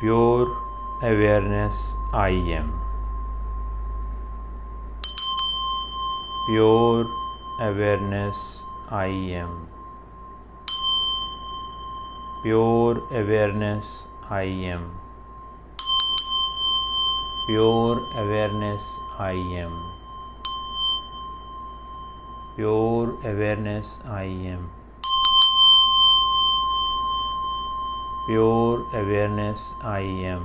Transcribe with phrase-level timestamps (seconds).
[0.00, 0.48] pure
[1.02, 1.76] awareness
[2.14, 2.72] I am.
[6.46, 7.04] Pure
[7.60, 8.36] awareness
[8.90, 9.08] I
[9.40, 9.68] am.
[12.42, 13.84] Pure awareness
[14.30, 14.90] I am.
[17.46, 18.82] Pure awareness
[19.18, 19.32] I
[19.64, 19.76] am.
[22.56, 24.70] Pure awareness I am.
[28.30, 30.02] Pure awareness I
[30.32, 30.42] am.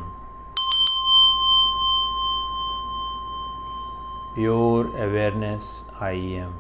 [4.34, 6.55] Pure awareness I am.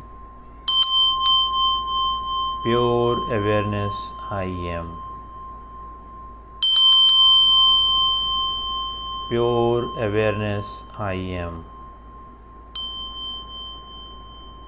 [2.61, 3.95] Pure awareness
[4.29, 4.43] I
[4.75, 4.91] am.
[9.27, 10.67] Pure awareness
[10.99, 11.65] I am.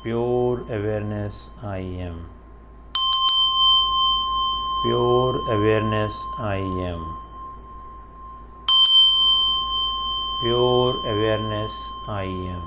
[0.02, 2.37] Pure awareness I am.
[4.88, 7.02] Pure awareness I am.
[10.40, 11.74] Pure awareness
[12.08, 12.64] I am.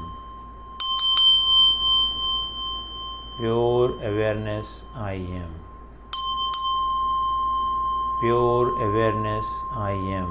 [3.39, 5.55] Pure awareness I am.
[8.21, 10.31] Pure awareness I am.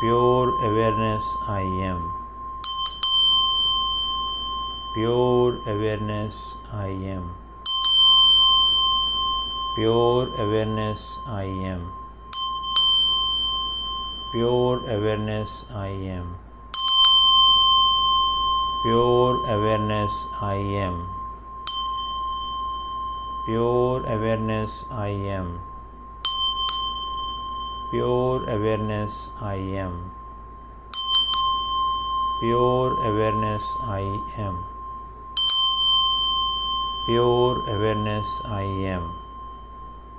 [0.00, 1.24] Pure awareness
[1.60, 2.02] I am.
[4.94, 6.34] Pure awareness
[6.72, 7.43] I am.
[9.74, 11.90] Pure awareness I am.
[14.30, 16.36] Pure awareness I am.
[18.84, 20.94] Pure awareness I am.
[23.46, 25.58] Pure awareness I am.
[27.90, 30.12] Pure awareness I am.
[32.38, 34.06] Pure awareness I
[34.38, 34.56] am.
[37.08, 39.23] Pure awareness I am.